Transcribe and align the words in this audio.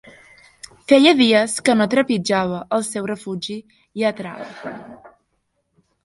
Feia 0.91 1.11
dies 1.17 1.57
que 1.67 1.73
no 1.81 1.85
trepitjava 1.91 2.61
el 2.77 2.85
seu 2.87 3.05
refugi 3.11 3.59
lletrat. 4.03 4.65